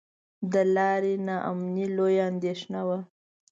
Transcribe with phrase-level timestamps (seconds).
[0.51, 2.99] د لارې نا امني لویه اندېښنه وه.